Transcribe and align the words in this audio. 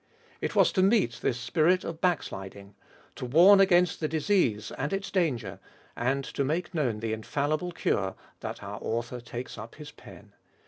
It 0.41 0.55
was 0.55 0.71
to 0.71 0.81
meet 0.81 1.19
this 1.21 1.39
spirit 1.39 1.83
of 1.83 2.01
backsliding, 2.01 2.73
to 3.13 3.23
warn 3.23 3.59
against 3.59 3.99
the 3.99 4.07
disease 4.07 4.71
and 4.71 4.91
its 4.93 5.11
danger, 5.11 5.59
and 5.95 6.23
to 6.23 6.43
make 6.43 6.73
known 6.73 7.01
the 7.01 7.13
infallible 7.13 7.71
cure, 7.71 8.15
that 8.39 8.63
our 8.63 8.79
author 8.81 9.19
takes 9.21 9.59
up 9.59 9.75
his 9.75 9.91
pen. 9.91 10.33